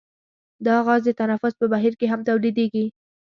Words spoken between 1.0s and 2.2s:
د تنفس په بهیر کې هم